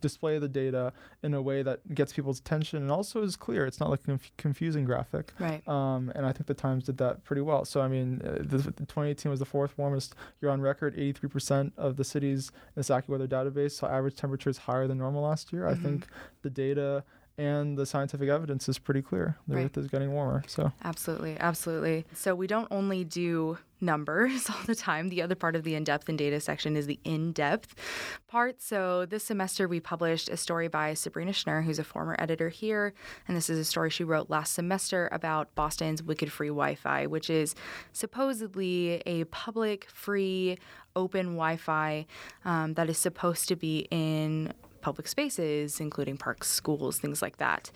display 0.00 0.38
the 0.40 0.48
data 0.48 0.92
in 1.22 1.34
a 1.34 1.42
way 1.42 1.62
that 1.62 1.94
gets 1.94 2.12
people's 2.12 2.40
attention 2.40 2.82
and 2.82 2.90
also 2.90 3.22
is 3.22 3.36
clear. 3.36 3.66
It's 3.66 3.78
not 3.78 3.88
like 3.90 4.02
conf- 4.02 4.32
confusing 4.36 4.79
graphic. 4.84 5.32
Right. 5.38 5.66
Um, 5.68 6.12
and 6.14 6.24
I 6.26 6.32
think 6.32 6.46
the 6.46 6.54
Times 6.54 6.84
did 6.84 6.98
that 6.98 7.24
pretty 7.24 7.42
well. 7.42 7.64
So 7.64 7.80
I 7.80 7.88
mean, 7.88 8.20
uh, 8.24 8.38
the, 8.40 8.58
the 8.58 8.72
2018 8.72 9.30
was 9.30 9.38
the 9.38 9.44
fourth 9.46 9.76
warmest 9.78 10.14
year 10.40 10.50
on 10.50 10.60
record. 10.60 10.96
83% 10.96 11.72
of 11.76 11.96
the 11.96 12.04
cities 12.04 12.50
in 12.74 12.80
this 12.80 12.88
AccuWeather 12.88 13.28
database 13.28 13.72
saw 13.72 13.88
average 13.88 14.16
temperatures 14.16 14.58
higher 14.58 14.86
than 14.86 14.98
normal 14.98 15.22
last 15.22 15.52
year. 15.52 15.66
I 15.66 15.72
Mm-hmm. 15.72 15.82
think 15.84 16.06
the 16.42 16.50
data 16.50 17.04
and 17.40 17.78
the 17.78 17.86
scientific 17.86 18.28
evidence 18.28 18.68
is 18.68 18.78
pretty 18.78 19.00
clear. 19.00 19.38
The 19.48 19.56
Right. 19.56 19.64
Earth 19.64 19.78
is 19.78 19.86
getting 19.86 20.12
warmer. 20.12 20.44
So 20.46 20.72
Absolutely, 20.84 21.38
absolutely. 21.40 22.04
So 22.12 22.34
we 22.34 22.46
don't 22.46 22.68
only 22.70 23.02
do 23.02 23.56
numbers 23.80 24.46
all 24.50 24.62
the 24.66 24.74
time. 24.74 25.08
The 25.08 25.22
other 25.22 25.34
part 25.34 25.56
of 25.56 25.64
the 25.64 25.74
in-depth 25.74 26.06
and 26.10 26.18
data 26.18 26.38
section 26.38 26.76
is 26.76 26.86
the 26.86 27.00
in-depth 27.02 27.74
part. 28.28 28.60
So 28.60 29.06
this 29.06 29.24
semester 29.24 29.66
we 29.66 29.80
published 29.80 30.28
a 30.28 30.36
story 30.36 30.68
by 30.68 30.92
Sabrina 30.92 31.32
Schnurr, 31.32 31.64
who's 31.64 31.78
a 31.78 31.84
former 31.84 32.14
editor 32.18 32.50
here, 32.50 32.92
and 33.26 33.34
this 33.34 33.48
is 33.48 33.58
a 33.58 33.64
story 33.64 33.88
she 33.88 34.04
wrote 34.04 34.28
last 34.28 34.52
semester 34.52 35.08
about 35.10 35.54
Boston's 35.54 36.02
wicked 36.02 36.30
free 36.30 36.48
Wi-Fi, 36.48 37.06
which 37.06 37.30
is 37.30 37.54
supposedly 37.94 39.02
a 39.06 39.24
public, 39.24 39.88
free, 39.88 40.58
open 40.94 41.36
Wi-Fi 41.36 42.04
um, 42.44 42.74
that 42.74 42.90
is 42.90 42.98
supposed 42.98 43.48
to 43.48 43.56
be 43.56 43.86
in 43.90 44.52
public 44.80 45.08
spaces, 45.08 45.80
including 45.80 46.16
parks, 46.16 46.48
schools, 46.48 46.98
things 46.98 47.22
like 47.22 47.36
that. 47.38 47.70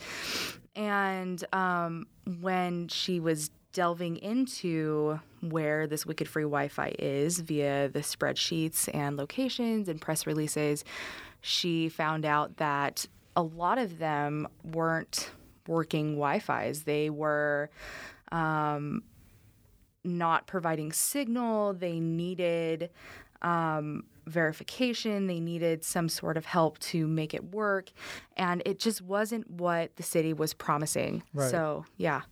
And 0.76 1.44
um, 1.52 2.06
when 2.40 2.88
she 2.88 3.20
was 3.20 3.50
delving 3.72 4.16
into 4.18 5.18
where 5.40 5.86
this 5.86 6.06
wicked 6.06 6.28
free 6.28 6.44
Wi 6.44 6.68
Fi 6.68 6.94
is 6.98 7.40
via 7.40 7.88
the 7.88 8.00
spreadsheets 8.00 8.88
and 8.94 9.16
locations 9.16 9.88
and 9.88 10.00
press 10.00 10.26
releases, 10.26 10.84
she 11.40 11.88
found 11.88 12.24
out 12.24 12.56
that 12.56 13.06
a 13.36 13.42
lot 13.42 13.78
of 13.78 13.98
them 13.98 14.48
weren't 14.62 15.30
working 15.66 16.12
Wi 16.12 16.38
Fi's. 16.38 16.84
They 16.84 17.10
were 17.10 17.70
um, 18.32 19.02
not 20.04 20.46
providing 20.46 20.92
signal. 20.92 21.74
They 21.74 21.98
needed 22.00 22.90
um, 23.42 24.04
verification. 24.26 25.26
They 25.26 25.40
needed 25.40 25.84
some 25.84 26.08
sort 26.08 26.36
of 26.36 26.44
help 26.44 26.78
to 26.80 27.06
make 27.06 27.34
it 27.34 27.52
work. 27.52 27.90
And 28.36 28.62
it 28.64 28.78
just 28.78 29.02
wasn't 29.02 29.50
what 29.50 29.96
the 29.96 30.02
city 30.02 30.32
was 30.32 30.54
promising. 30.54 31.22
Right. 31.32 31.50
So, 31.50 31.84
yeah, 31.96 32.22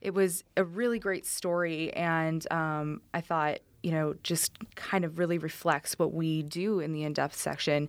it 0.00 0.14
was 0.14 0.44
a 0.56 0.64
really 0.64 0.98
great 0.98 1.26
story. 1.26 1.92
And 1.94 2.46
um, 2.52 3.02
I 3.12 3.20
thought, 3.20 3.58
you 3.82 3.90
know, 3.90 4.14
just 4.22 4.52
kind 4.76 5.04
of 5.04 5.18
really 5.18 5.38
reflects 5.38 5.98
what 5.98 6.12
we 6.12 6.42
do 6.44 6.78
in 6.78 6.92
the 6.92 7.02
in 7.02 7.12
depth 7.12 7.36
section, 7.36 7.88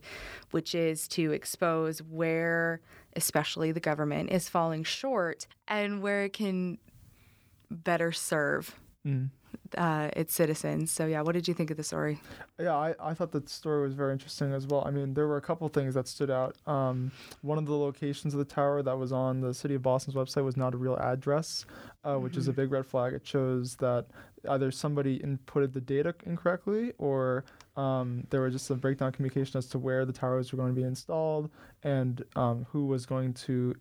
which 0.51 0.73
is 0.73 1.07
to 1.09 1.31
expose 1.31 1.99
where, 1.99 2.81
especially 3.15 3.71
the 3.71 3.79
government, 3.79 4.31
is 4.31 4.49
falling 4.49 4.83
short 4.83 5.45
and 5.67 6.01
where 6.01 6.23
it 6.23 6.33
can 6.33 6.79
better 7.69 8.11
serve 8.11 8.75
uh, 9.77 10.09
its 10.15 10.33
citizens. 10.33 10.91
So 10.91 11.05
yeah, 11.05 11.21
what 11.21 11.33
did 11.33 11.47
you 11.47 11.53
think 11.53 11.71
of 11.71 11.77
the 11.77 11.83
story? 11.83 12.19
Yeah, 12.59 12.75
I, 12.75 12.95
I 12.99 13.13
thought 13.13 13.31
the 13.31 13.43
story 13.47 13.81
was 13.81 13.93
very 13.93 14.13
interesting 14.13 14.53
as 14.53 14.67
well. 14.67 14.83
I 14.85 14.91
mean, 14.91 15.13
there 15.13 15.27
were 15.27 15.37
a 15.37 15.41
couple 15.41 15.67
things 15.69 15.93
that 15.95 16.07
stood 16.07 16.29
out. 16.29 16.55
Um, 16.67 17.11
one 17.41 17.57
of 17.57 17.65
the 17.65 17.75
locations 17.75 18.33
of 18.33 18.39
the 18.39 18.45
tower 18.45 18.81
that 18.83 18.97
was 18.97 19.11
on 19.11 19.41
the 19.41 19.53
city 19.53 19.75
of 19.75 19.81
Boston's 19.81 20.15
website 20.15 20.43
was 20.43 20.57
not 20.57 20.73
a 20.73 20.77
real 20.77 20.95
address, 20.97 21.65
uh, 22.03 22.15
which 22.17 22.37
is 22.37 22.47
a 22.47 22.53
big 22.53 22.71
red 22.71 22.85
flag. 22.85 23.13
It 23.13 23.25
shows 23.25 23.75
that 23.77 24.05
either 24.49 24.71
somebody 24.71 25.19
inputted 25.19 25.73
the 25.73 25.81
data 25.81 26.13
incorrectly 26.25 26.93
or 26.97 27.45
um, 27.75 28.27
there 28.29 28.41
was 28.41 28.53
just 28.53 28.69
a 28.69 28.75
breakdown 28.75 29.11
communication 29.11 29.57
as 29.57 29.67
to 29.67 29.79
where 29.79 30.05
the 30.05 30.13
towers 30.13 30.51
were 30.51 30.57
going 30.57 30.75
to 30.75 30.79
be 30.79 30.85
installed 30.85 31.49
and 31.81 32.23
um, 32.35 32.65
who 32.71 32.85
was 32.85 33.05
going 33.05 33.33
to 33.33 33.73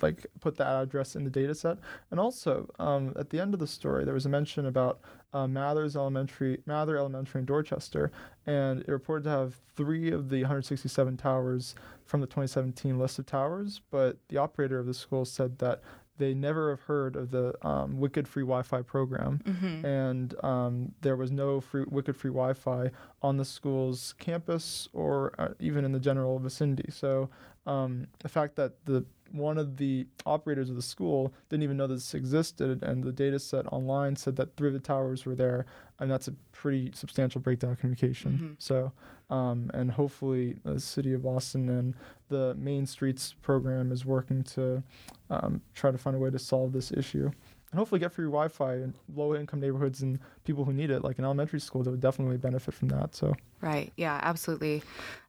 like 0.00 0.26
put 0.40 0.56
that 0.56 0.82
address 0.82 1.16
in 1.16 1.24
the 1.24 1.30
data 1.30 1.54
set. 1.54 1.78
And 2.10 2.18
also, 2.18 2.68
um, 2.78 3.12
at 3.18 3.30
the 3.30 3.40
end 3.40 3.54
of 3.54 3.60
the 3.60 3.66
story, 3.66 4.04
there 4.04 4.14
was 4.14 4.26
a 4.26 4.30
mention 4.30 4.66
about 4.66 5.00
uh, 5.32 5.46
Mathers 5.46 5.96
Elementary, 5.96 6.60
Mather 6.66 6.96
Elementary 6.96 7.40
in 7.40 7.44
Dorchester, 7.44 8.10
and 8.46 8.80
it 8.80 8.88
reported 8.88 9.24
to 9.24 9.30
have 9.30 9.56
three 9.76 10.10
of 10.10 10.30
the 10.30 10.40
167 10.42 11.16
towers 11.16 11.74
from 12.04 12.20
the 12.20 12.26
2017 12.26 12.98
list 12.98 13.18
of 13.18 13.26
towers. 13.26 13.80
But 13.90 14.16
the 14.28 14.38
operator 14.38 14.78
of 14.78 14.86
the 14.86 14.94
school 14.94 15.24
said 15.24 15.58
that 15.58 15.82
they 16.18 16.32
never 16.32 16.70
have 16.70 16.80
heard 16.80 17.14
of 17.14 17.30
the 17.30 17.54
um, 17.66 17.98
Wicked 17.98 18.26
Free 18.26 18.42
Wi-Fi 18.42 18.80
program, 18.82 19.40
and 19.84 20.34
um, 20.42 20.92
there 21.02 21.14
was 21.16 21.30
no 21.30 21.60
free, 21.60 21.84
Wicked 21.86 22.16
Free 22.16 22.30
Wi-Fi 22.30 22.90
on 23.20 23.36
the 23.36 23.44
school's 23.44 24.14
campus 24.18 24.88
or 24.94 25.34
uh, 25.38 25.48
even 25.60 25.84
in 25.84 25.92
the 25.92 26.00
general 26.00 26.38
vicinity. 26.38 26.90
So 26.90 27.28
um, 27.66 28.06
the 28.20 28.30
fact 28.30 28.56
that 28.56 28.82
the 28.86 29.04
one 29.32 29.58
of 29.58 29.76
the 29.76 30.06
operators 30.24 30.70
of 30.70 30.76
the 30.76 30.82
school 30.82 31.32
didn't 31.48 31.62
even 31.62 31.76
know 31.76 31.86
this 31.86 32.14
existed, 32.14 32.82
and 32.82 33.04
the 33.04 33.12
data 33.12 33.38
set 33.38 33.66
online 33.72 34.16
said 34.16 34.36
that 34.36 34.56
three 34.56 34.68
of 34.68 34.74
the 34.74 34.80
towers 34.80 35.24
were 35.24 35.34
there, 35.34 35.66
and 35.98 36.10
that's 36.10 36.28
a 36.28 36.32
pretty 36.52 36.90
substantial 36.94 37.40
breakdown 37.40 37.72
of 37.72 37.78
communication. 37.78 38.56
So, 38.58 38.92
um, 39.30 39.70
and 39.74 39.90
hopefully, 39.90 40.56
the 40.64 40.80
city 40.80 41.12
of 41.12 41.22
Boston 41.22 41.68
and 41.68 41.94
the 42.28 42.54
Main 42.54 42.86
Streets 42.86 43.34
program 43.42 43.92
is 43.92 44.04
working 44.04 44.42
to 44.44 44.82
um, 45.30 45.60
try 45.74 45.90
to 45.90 45.98
find 45.98 46.16
a 46.16 46.18
way 46.18 46.30
to 46.30 46.38
solve 46.38 46.72
this 46.72 46.92
issue. 46.92 47.30
And 47.72 47.78
hopefully, 47.78 47.98
get 47.98 48.12
free 48.12 48.26
Wi 48.26 48.48
Fi 48.48 48.74
in 48.74 48.94
low 49.14 49.34
income 49.34 49.60
neighborhoods 49.60 50.00
and 50.00 50.20
people 50.44 50.64
who 50.64 50.72
need 50.72 50.90
it, 50.90 51.02
like 51.02 51.18
in 51.18 51.24
elementary 51.24 51.60
school, 51.60 51.82
that 51.82 51.90
would 51.90 52.00
definitely 52.00 52.36
benefit 52.36 52.74
from 52.74 52.88
that. 52.88 53.14
So, 53.14 53.34
Right. 53.60 53.92
Yeah, 53.96 54.20
absolutely. 54.22 54.82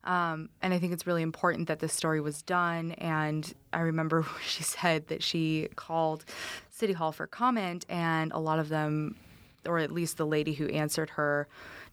Um, 0.03 0.49
and 0.61 0.73
I 0.73 0.79
think 0.79 0.93
it's 0.93 1.07
really 1.07 1.23
important 1.23 1.67
that 1.67 1.79
this 1.79 1.93
story 1.93 2.21
was 2.21 2.41
done. 2.41 2.91
And 2.93 3.51
I 3.73 3.79
remember 3.79 4.25
she 4.45 4.63
said 4.63 5.07
that 5.07 5.23
she 5.23 5.69
called 5.75 6.25
City 6.69 6.93
Hall 6.93 7.11
for 7.11 7.25
comment, 7.25 7.85
and 7.89 8.31
a 8.31 8.39
lot 8.39 8.59
of 8.59 8.69
them, 8.69 9.15
or 9.65 9.79
at 9.79 9.91
least 9.91 10.17
the 10.17 10.25
lady 10.27 10.53
who 10.53 10.67
answered 10.67 11.11
her, 11.11 11.47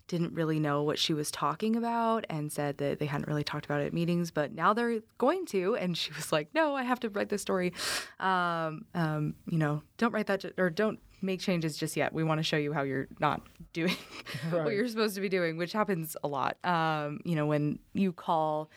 didn't 0.06 0.34
really 0.34 0.60
know 0.60 0.82
what 0.82 0.98
she 0.98 1.14
was 1.14 1.30
talking 1.30 1.76
about 1.76 2.26
and 2.28 2.52
said 2.52 2.78
that 2.78 2.98
they 2.98 3.06
hadn't 3.06 3.26
really 3.26 3.44
talked 3.44 3.64
about 3.64 3.80
it 3.80 3.86
at 3.86 3.92
meetings, 3.92 4.30
but 4.30 4.52
now 4.52 4.74
they're 4.74 5.00
going 5.18 5.46
to. 5.46 5.76
And 5.76 5.96
she 5.96 6.12
was 6.12 6.30
like, 6.30 6.48
no, 6.54 6.74
I 6.74 6.82
have 6.82 7.00
to 7.00 7.08
write 7.08 7.30
this 7.30 7.42
story. 7.42 7.72
Um, 8.20 8.84
um, 8.94 9.34
you 9.46 9.58
know, 9.58 9.82
don't 9.96 10.12
write 10.12 10.26
that, 10.26 10.40
ju- 10.40 10.52
or 10.58 10.68
don't 10.68 10.98
make 11.22 11.40
changes 11.40 11.76
just 11.78 11.96
yet. 11.96 12.12
We 12.12 12.22
want 12.22 12.38
to 12.38 12.42
show 12.42 12.58
you 12.58 12.72
how 12.74 12.82
you're 12.82 13.08
not 13.18 13.40
doing 13.72 13.96
what 14.50 14.74
you're 14.74 14.88
supposed 14.88 15.14
to 15.14 15.22
be 15.22 15.30
doing, 15.30 15.56
which 15.56 15.72
happens 15.72 16.16
a 16.22 16.28
lot. 16.28 16.58
Um, 16.64 17.20
you 17.24 17.34
know, 17.34 17.46
when 17.46 17.78
you 17.94 18.12
call 18.12 18.70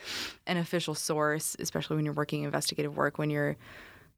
an 0.45 0.55
official 0.55 0.95
source, 0.95 1.57
especially 1.59 1.97
when 1.97 2.05
you're 2.05 2.13
working 2.13 2.43
investigative 2.43 2.95
work, 2.95 3.17
when 3.17 3.29
you're 3.29 3.57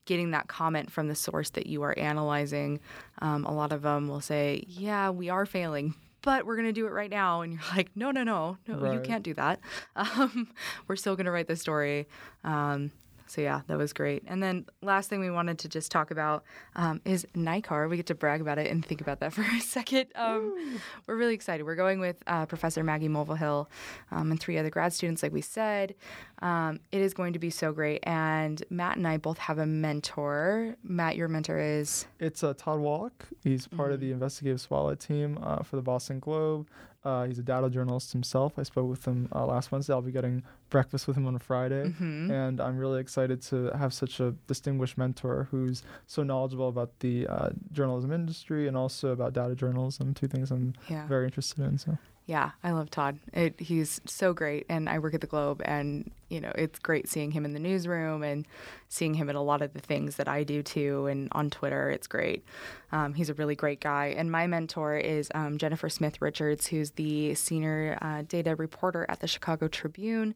getting 0.05 0.31
that 0.31 0.47
comment 0.47 0.91
from 0.91 1.07
the 1.07 1.15
source 1.15 1.49
that 1.51 1.65
you 1.67 1.81
are 1.81 1.97
analyzing, 1.97 2.79
um, 3.19 3.45
a 3.45 3.53
lot 3.53 3.71
of 3.71 3.81
them 3.81 4.07
will 4.07 4.21
say, 4.21 4.63
"Yeah, 4.67 5.09
we 5.09 5.29
are 5.29 5.45
failing." 5.45 5.95
But 6.21 6.45
we're 6.45 6.55
gonna 6.55 6.73
do 6.73 6.85
it 6.85 6.91
right 6.91 7.09
now, 7.09 7.41
and 7.41 7.53
you're 7.53 7.61
like, 7.75 7.89
no, 7.95 8.11
no, 8.11 8.23
no, 8.23 8.57
no, 8.67 8.91
you 8.91 8.99
can't 9.01 9.23
do 9.23 9.33
that. 9.35 9.59
Um, 9.95 10.49
we're 10.87 10.95
still 10.95 11.15
gonna 11.15 11.31
write 11.31 11.47
the 11.47 11.55
story. 11.55 12.07
Um, 12.43 12.91
so 13.29 13.41
yeah, 13.41 13.61
that 13.67 13.77
was 13.77 13.93
great. 13.93 14.23
And 14.27 14.41
then 14.41 14.65
last 14.81 15.09
thing 15.09 15.19
we 15.19 15.29
wanted 15.29 15.59
to 15.59 15.69
just 15.69 15.91
talk 15.91 16.11
about 16.11 16.43
um, 16.75 17.01
is 17.05 17.25
NICAR. 17.35 17.89
We 17.89 17.97
get 17.97 18.07
to 18.07 18.15
brag 18.15 18.41
about 18.41 18.57
it 18.57 18.71
and 18.71 18.83
think 18.83 19.01
about 19.01 19.19
that 19.19 19.33
for 19.33 19.41
a 19.41 19.59
second. 19.59 20.07
Um, 20.15 20.79
we're 21.05 21.15
really 21.15 21.33
excited. 21.33 21.63
We're 21.63 21.75
going 21.75 21.99
with 21.99 22.17
uh, 22.27 22.45
Professor 22.45 22.83
Maggie 22.83 23.09
Mulvihill 23.09 23.67
um, 24.11 24.31
and 24.31 24.39
three 24.39 24.57
other 24.57 24.69
grad 24.69 24.93
students, 24.93 25.21
like 25.21 25.31
we 25.31 25.41
said. 25.41 25.95
Um, 26.41 26.79
it 26.91 27.01
is 27.01 27.13
going 27.13 27.33
to 27.33 27.39
be 27.39 27.49
so 27.49 27.71
great. 27.71 27.99
And 28.03 28.63
Matt 28.69 28.97
and 28.97 29.07
I 29.07 29.17
both 29.17 29.37
have 29.37 29.59
a 29.59 29.65
mentor. 29.65 30.75
Matt, 30.83 31.15
your 31.15 31.27
mentor 31.27 31.59
is 31.59 32.07
It's 32.19 32.43
uh, 32.43 32.53
Todd 32.57 32.79
Wallack. 32.79 33.25
He's 33.43 33.67
part 33.67 33.91
of 33.91 33.99
the 33.99 34.11
investigative 34.11 34.61
spotlight 34.61 34.99
team 34.99 35.39
uh, 35.41 35.63
for 35.63 35.75
the 35.75 35.81
Boston 35.81 36.19
Globe. 36.19 36.67
Uh, 37.03 37.25
he's 37.25 37.39
a 37.39 37.43
data 37.43 37.69
journalist 37.69 38.11
himself. 38.11 38.53
I 38.57 38.63
spoke 38.63 38.89
with 38.89 39.05
him 39.05 39.29
uh, 39.33 39.45
last 39.45 39.71
Wednesday. 39.71 39.93
I'll 39.93 40.01
be 40.01 40.11
getting 40.11 40.43
breakfast 40.69 41.07
with 41.07 41.15
him 41.15 41.25
on 41.27 41.35
a 41.35 41.39
Friday, 41.39 41.93
and 41.99 42.59
I'm 42.59 42.77
really 42.77 42.99
excited 42.99 43.41
to 43.43 43.71
have 43.77 43.93
such 43.93 44.19
a 44.19 44.31
distinguished 44.47 44.97
mentor 44.97 45.47
who's 45.49 45.83
so 46.07 46.23
knowledgeable 46.23 46.67
about 46.67 46.91
the 46.99 47.25
uh, 47.27 47.49
journalism 47.71 48.11
industry 48.11 48.67
and 48.67 48.75
also 48.75 49.11
about 49.11 49.31
data 49.31 49.55
journalism. 49.55 50.13
Two 50.13 50.27
things 50.27 50.51
I'm 50.51 50.73
Yeah. 50.89 51.07
very 51.07 51.23
interested 51.25 51.59
in. 51.63 51.77
So 51.77 51.97
Yeah, 52.25 52.51
I 52.63 52.71
love 52.71 52.89
Todd. 52.89 53.17
It, 53.33 53.57
he's 53.59 54.01
so 54.05 54.33
great, 54.33 54.65
and 54.67 54.89
I 54.89 54.99
work 54.99 55.13
at 55.13 55.21
the 55.21 55.27
Globe, 55.27 55.61
and 55.63 56.11
you 56.29 56.39
know 56.39 56.51
it's 56.55 56.79
great 56.79 57.07
seeing 57.07 57.31
him 57.31 57.45
in 57.45 57.53
the 57.53 57.59
newsroom 57.59 58.23
and 58.23 58.45
seeing 58.89 59.13
him 59.13 59.29
in 59.29 59.35
a 59.35 59.41
lot 59.41 59.61
of 59.61 59.73
the 59.73 59.79
things 59.79 60.15
that 60.15 60.27
I 60.27 60.43
do 60.43 60.63
too, 60.63 61.05
and 61.05 61.29
on 61.33 61.49
Twitter. 61.49 61.91
It's 61.91 62.07
great. 62.07 62.43
Um, 62.91 63.13
he's 63.13 63.29
a 63.29 63.35
really 63.35 63.55
great 63.55 63.79
guy, 63.79 64.07
and 64.17 64.31
my 64.31 64.47
mentor 64.47 64.97
is 64.97 65.29
um, 65.35 65.59
Jennifer 65.59 65.89
Smith 65.89 66.21
Richards, 66.21 66.65
who's 66.65 66.91
the 66.91 67.35
senior 67.35 67.99
uh, 68.01 68.23
data 68.27 68.55
reporter 68.55 69.05
at 69.09 69.19
the 69.19 69.27
Chicago 69.27 69.67
Tribune, 69.67 70.33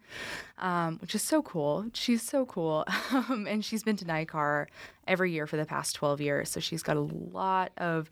um, 0.59 0.99
which 0.99 1.15
is 1.15 1.23
so 1.23 1.41
cool. 1.41 1.85
She's 1.93 2.21
so 2.21 2.45
cool, 2.45 2.85
um, 3.11 3.47
and 3.49 3.65
she's 3.65 3.83
been 3.83 3.97
to 3.97 4.05
NICAR 4.05 4.67
every 5.07 5.31
year 5.31 5.47
for 5.47 5.57
the 5.57 5.65
past 5.65 5.95
12 5.95 6.21
years, 6.21 6.49
so 6.49 6.59
she's 6.59 6.83
got 6.83 6.95
a 6.95 7.01
lot 7.01 7.71
of 7.77 8.09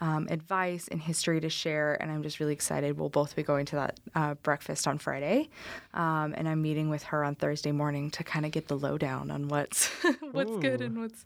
um, 0.00 0.26
advice 0.30 0.88
and 0.88 1.00
history 1.00 1.40
to 1.40 1.50
share, 1.50 2.00
and 2.00 2.10
I'm 2.10 2.22
just 2.22 2.40
really 2.40 2.54
excited. 2.54 2.98
We'll 2.98 3.10
both 3.10 3.36
be 3.36 3.42
going 3.42 3.66
to 3.66 3.76
that 3.76 4.00
uh, 4.14 4.34
breakfast 4.34 4.88
on 4.88 4.96
Friday, 4.98 5.50
um, 5.92 6.34
and 6.36 6.48
I'm 6.48 6.62
meeting 6.62 6.88
with 6.88 7.02
her 7.04 7.13
on 7.22 7.34
Thursday 7.34 7.70
morning 7.70 8.10
to 8.12 8.24
kind 8.24 8.44
of 8.44 8.50
get 8.50 8.68
the 8.68 8.76
lowdown 8.76 9.30
on 9.30 9.48
what's 9.48 9.86
what's 10.32 10.56
good 10.56 10.80
and 10.80 10.98
what's 10.98 11.24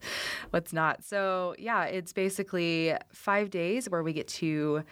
what's 0.50 0.72
not. 0.72 1.04
So 1.04 1.54
yeah, 1.58 1.84
it's 1.84 2.12
basically 2.12 2.94
five 3.12 3.50
days 3.50 3.88
where 3.88 4.02
we 4.02 4.12
get 4.12 4.28
to 4.28 4.82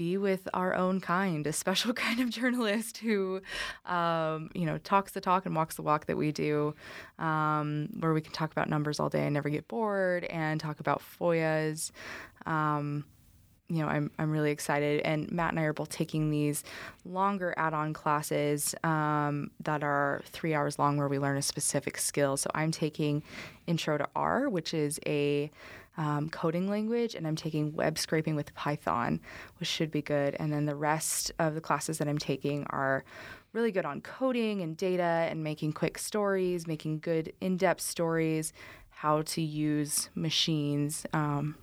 be 0.00 0.16
with 0.16 0.48
our 0.54 0.74
own 0.74 0.98
kind, 0.98 1.46
a 1.46 1.52
special 1.52 1.92
kind 2.06 2.20
of 2.20 2.30
journalist 2.30 2.96
who, 2.98 3.42
um, 3.84 4.48
you 4.54 4.64
know, 4.64 4.78
talks 4.78 5.12
the 5.12 5.20
talk 5.20 5.44
and 5.44 5.54
walks 5.54 5.76
the 5.76 5.82
walk 5.82 6.06
that 6.06 6.16
we 6.16 6.32
do, 6.32 6.74
um, 7.18 7.86
where 7.98 8.14
we 8.14 8.22
can 8.22 8.32
talk 8.32 8.50
about 8.50 8.66
numbers 8.66 8.98
all 8.98 9.10
day 9.10 9.24
and 9.24 9.34
never 9.34 9.50
get 9.50 9.68
bored, 9.68 10.24
and 10.24 10.58
talk 10.58 10.80
about 10.80 11.02
FOIAs. 11.20 11.90
Um, 12.46 13.04
you 13.70 13.82
know, 13.82 13.86
I'm, 13.86 14.10
I'm 14.18 14.30
really 14.30 14.50
excited. 14.50 15.00
And 15.02 15.30
Matt 15.30 15.50
and 15.50 15.60
I 15.60 15.62
are 15.62 15.72
both 15.72 15.88
taking 15.88 16.30
these 16.30 16.64
longer 17.04 17.54
add 17.56 17.72
on 17.72 17.92
classes 17.92 18.74
um, 18.82 19.50
that 19.60 19.84
are 19.84 20.22
three 20.26 20.54
hours 20.54 20.78
long 20.78 20.96
where 20.96 21.08
we 21.08 21.18
learn 21.18 21.36
a 21.36 21.42
specific 21.42 21.96
skill. 21.96 22.36
So 22.36 22.50
I'm 22.52 22.72
taking 22.72 23.22
Intro 23.66 23.96
to 23.96 24.08
R, 24.16 24.48
which 24.48 24.74
is 24.74 24.98
a 25.06 25.50
um, 25.96 26.30
coding 26.30 26.68
language, 26.68 27.14
and 27.14 27.26
I'm 27.26 27.36
taking 27.36 27.72
web 27.72 27.98
scraping 27.98 28.34
with 28.34 28.54
Python, 28.54 29.20
which 29.58 29.68
should 29.68 29.90
be 29.90 30.02
good. 30.02 30.34
And 30.40 30.52
then 30.52 30.66
the 30.66 30.76
rest 30.76 31.30
of 31.38 31.54
the 31.54 31.60
classes 31.60 31.98
that 31.98 32.08
I'm 32.08 32.18
taking 32.18 32.64
are 32.70 33.04
really 33.52 33.70
good 33.70 33.84
on 33.84 34.00
coding 34.00 34.62
and 34.62 34.76
data 34.76 35.02
and 35.02 35.44
making 35.44 35.74
quick 35.74 35.98
stories, 35.98 36.66
making 36.66 37.00
good 37.00 37.32
in 37.40 37.56
depth 37.56 37.82
stories, 37.82 38.52
how 38.88 39.22
to 39.22 39.42
use 39.42 40.10
machines. 40.14 41.06
Um, 41.12 41.56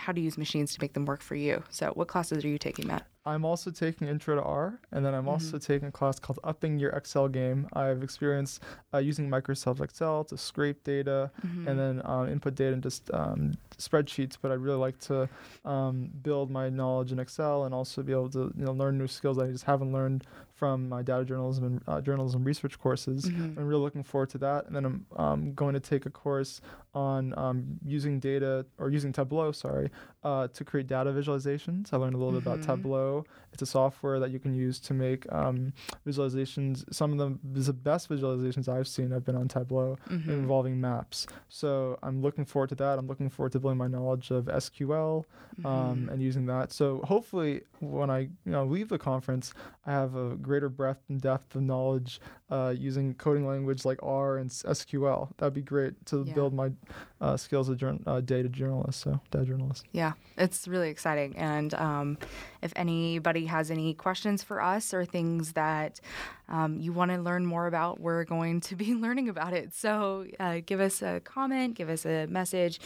how 0.00 0.12
to 0.12 0.20
use 0.20 0.36
machines 0.36 0.74
to 0.74 0.80
make 0.80 0.94
them 0.94 1.04
work 1.04 1.22
for 1.22 1.34
you. 1.34 1.62
So, 1.70 1.90
what 1.94 2.08
classes 2.08 2.44
are 2.44 2.48
you 2.48 2.58
taking, 2.58 2.86
Matt? 2.86 3.06
I'm 3.26 3.44
also 3.44 3.70
taking 3.70 4.08
Intro 4.08 4.34
to 4.34 4.42
R, 4.42 4.80
and 4.92 5.04
then 5.04 5.14
I'm 5.14 5.28
also 5.28 5.58
taking 5.58 5.88
a 5.88 5.92
class 5.92 6.18
called 6.18 6.38
Upping 6.42 6.78
Your 6.78 6.90
Excel 6.92 7.28
Game. 7.28 7.68
I've 7.74 8.02
experienced 8.02 8.62
uh, 8.94 8.98
using 8.98 9.28
Microsoft 9.28 9.82
Excel 9.82 10.24
to 10.24 10.38
scrape 10.38 10.82
data 10.84 11.30
and 11.42 11.78
then 11.78 12.00
um, 12.06 12.30
input 12.30 12.54
data 12.54 12.72
into 12.72 12.90
um, 13.12 13.52
spreadsheets. 13.76 14.38
But 14.40 14.52
I'd 14.52 14.60
really 14.60 14.78
like 14.78 14.98
to 15.00 15.28
um, 15.66 16.10
build 16.22 16.50
my 16.50 16.70
knowledge 16.70 17.12
in 17.12 17.18
Excel 17.18 17.64
and 17.64 17.74
also 17.74 18.02
be 18.02 18.12
able 18.12 18.30
to 18.30 18.52
you 18.56 18.64
know 18.64 18.72
learn 18.72 18.96
new 18.96 19.06
skills 19.06 19.36
that 19.36 19.44
I 19.48 19.52
just 19.52 19.64
haven't 19.64 19.92
learned 19.92 20.24
from 20.54 20.88
my 20.88 21.02
data 21.02 21.24
journalism 21.24 21.64
and 21.64 21.82
uh, 21.86 22.00
journalism 22.00 22.44
research 22.44 22.78
courses. 22.78 23.24
I'm 23.24 23.56
really 23.56 23.80
looking 23.80 24.02
forward 24.02 24.28
to 24.30 24.38
that. 24.38 24.66
And 24.66 24.76
then 24.76 24.84
I'm 24.84 25.06
um, 25.16 25.54
going 25.54 25.72
to 25.72 25.80
take 25.80 26.04
a 26.04 26.10
course 26.10 26.60
on 26.94 27.36
um, 27.38 27.78
using 27.84 28.18
data 28.18 28.66
or 28.78 28.90
using 28.90 29.12
Tableau, 29.12 29.52
sorry, 29.52 29.90
uh, 30.24 30.48
to 30.48 30.64
create 30.64 30.86
data 30.86 31.10
visualizations. 31.12 31.92
I 31.92 31.96
learned 31.96 32.14
a 32.14 32.18
little 32.18 32.32
bit 32.32 32.42
about 32.46 32.62
Tableau 32.62 32.80
Tableau. 32.80 33.24
It's 33.52 33.62
a 33.62 33.66
software 33.66 34.18
that 34.20 34.30
you 34.30 34.38
can 34.38 34.54
use 34.54 34.80
to 34.80 34.94
make 34.94 35.30
um, 35.32 35.72
visualizations. 36.06 36.84
Some 36.92 37.12
of 37.12 37.18
the, 37.18 37.62
the 37.62 37.72
best 37.72 38.08
visualizations 38.08 38.68
I've 38.68 38.88
seen 38.88 39.10
have 39.10 39.24
been 39.24 39.36
on 39.36 39.48
Tableau 39.48 39.96
Mhm. 40.08 40.28
involving 40.28 40.80
maps. 40.80 41.26
So 41.48 41.98
I'm 42.02 42.22
looking 42.22 42.44
forward 42.44 42.68
to 42.70 42.74
that. 42.76 42.98
I'm 42.98 43.06
looking 43.06 43.28
forward 43.28 43.52
to 43.52 43.60
building 43.60 43.78
my 43.78 43.86
knowledge 43.88 44.30
of 44.30 44.46
SQL 44.46 45.24
um, 45.64 46.06
Mhm. 46.06 46.12
and 46.12 46.22
using 46.22 46.46
that. 46.46 46.72
So 46.72 47.00
hopefully, 47.04 47.62
when 47.80 48.08
I 48.10 48.20
you 48.20 48.52
know 48.52 48.64
leave 48.64 48.88
the 48.88 48.98
conference, 48.98 49.52
I 49.84 49.92
have 49.92 50.14
a 50.16 50.36
greater 50.36 50.68
breadth 50.68 51.02
and 51.08 51.20
depth 51.20 51.54
of 51.54 51.62
knowledge 51.62 52.20
uh, 52.50 52.74
using 52.76 53.14
coding 53.14 53.46
language 53.46 53.84
like 53.84 53.98
R 54.02 54.38
and 54.38 54.50
SQL. 54.50 55.30
That'd 55.38 55.54
be 55.54 55.62
great 55.62 56.06
to 56.06 56.24
Yeah. 56.24 56.34
build 56.34 56.54
my 56.54 56.72
uh, 57.20 57.36
skills 57.36 57.68
of 57.68 57.76
jour- 57.76 57.98
uh, 58.06 58.20
data 58.20 58.48
journalist. 58.48 59.00
So 59.00 59.20
data 59.30 59.44
journalist. 59.44 59.84
Yeah, 59.92 60.12
it's 60.36 60.66
really 60.66 60.88
exciting. 60.88 61.36
And 61.36 61.74
um, 61.74 62.18
if 62.62 62.72
anybody 62.76 63.46
has 63.46 63.70
any 63.70 63.94
questions 63.94 64.42
for 64.42 64.62
us 64.62 64.94
or 64.94 65.04
things 65.04 65.52
that 65.52 66.00
um, 66.48 66.78
you 66.80 66.92
want 66.92 67.12
to 67.12 67.18
learn 67.18 67.46
more 67.46 67.66
about, 67.66 68.00
we're 68.00 68.24
going 68.24 68.60
to 68.62 68.76
be 68.76 68.94
learning 68.94 69.28
about 69.28 69.52
it. 69.52 69.74
So 69.74 70.26
uh, 70.38 70.60
give 70.64 70.80
us 70.80 71.02
a 71.02 71.20
comment, 71.20 71.74
give 71.74 71.88
us 71.88 72.04
a 72.04 72.26
message, 72.26 72.80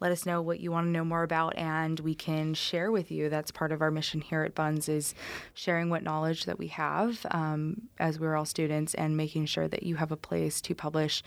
let 0.00 0.12
us 0.12 0.26
know 0.26 0.42
what 0.42 0.60
you 0.60 0.70
want 0.70 0.86
to 0.86 0.90
know 0.90 1.04
more 1.04 1.22
about, 1.22 1.56
and 1.56 1.98
we 2.00 2.14
can 2.14 2.54
share 2.54 2.92
with 2.92 3.10
you. 3.10 3.30
That's 3.30 3.50
part 3.50 3.72
of 3.72 3.80
our 3.80 3.90
mission 3.90 4.20
here 4.20 4.42
at 4.42 4.54
Buns 4.54 4.88
is 4.88 5.14
sharing 5.54 5.88
what 5.88 6.02
knowledge 6.02 6.44
that 6.44 6.58
we 6.58 6.68
have 6.68 7.24
um, 7.30 7.82
as 7.98 8.20
we're 8.20 8.36
all 8.36 8.44
students 8.44 8.94
and 8.94 9.16
making 9.16 9.46
sure 9.46 9.68
that 9.68 9.84
you 9.84 9.96
have 9.96 10.12
a 10.12 10.16
place 10.16 10.60
to 10.62 10.74
publish 10.74 11.22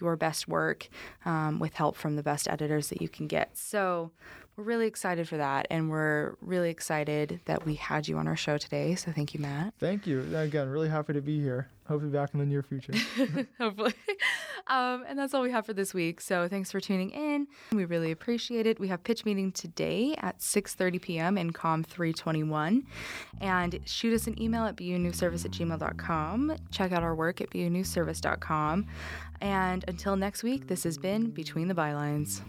your 0.00 0.16
best 0.16 0.48
work 0.48 0.88
um, 1.24 1.58
with 1.58 1.74
help 1.74 1.96
from 1.96 2.16
the 2.16 2.22
best 2.22 2.48
editors 2.48 2.88
that 2.88 3.00
you 3.00 3.08
can 3.08 3.26
get. 3.26 3.56
So 3.56 4.10
we're 4.56 4.64
really 4.64 4.86
excited 4.86 5.28
for 5.28 5.36
that, 5.36 5.66
and 5.68 5.90
we're 5.90 6.36
really 6.40 6.70
excited 6.70 7.40
that 7.46 7.66
we 7.66 7.74
had 7.74 8.06
you 8.06 8.18
on 8.18 8.28
our 8.28 8.36
show 8.36 8.56
today. 8.56 8.94
So 8.94 9.10
thank 9.10 9.34
you, 9.34 9.40
Matt. 9.40 9.74
Thank 9.80 10.06
you 10.06 10.20
again. 10.36 10.68
Really 10.68 10.88
happy 10.88 11.12
to 11.12 11.20
be 11.20 11.40
here. 11.40 11.68
Hopefully, 11.88 12.12
back 12.12 12.30
in 12.34 12.40
the 12.40 12.46
near 12.46 12.62
future. 12.62 12.94
Hopefully. 13.58 13.94
Um, 14.66 15.04
and 15.06 15.18
that's 15.18 15.34
all 15.34 15.42
we 15.42 15.50
have 15.50 15.66
for 15.66 15.72
this 15.72 15.92
week. 15.92 16.20
So 16.20 16.48
thanks 16.48 16.70
for 16.70 16.80
tuning 16.80 17.10
in. 17.10 17.46
We 17.72 17.84
really 17.84 18.10
appreciate 18.10 18.66
it. 18.66 18.80
We 18.80 18.88
have 18.88 19.02
pitch 19.04 19.24
meeting 19.24 19.52
today 19.52 20.14
at 20.18 20.38
6.30 20.38 21.02
p.m. 21.02 21.38
in 21.38 21.52
COM 21.52 21.84
321. 21.84 22.86
And 23.40 23.80
shoot 23.84 24.14
us 24.14 24.26
an 24.26 24.40
email 24.40 24.64
at 24.64 24.76
bunewservice 24.76 25.44
at 25.44 25.50
gmail.com. 25.50 26.56
Check 26.70 26.92
out 26.92 27.02
our 27.02 27.14
work 27.14 27.40
at 27.40 27.50
bunewservice.com. 27.50 28.86
And 29.40 29.84
until 29.88 30.16
next 30.16 30.42
week, 30.42 30.68
this 30.68 30.84
has 30.84 30.96
been 30.96 31.30
Between 31.30 31.68
the 31.68 31.74
Bylines. 31.74 32.42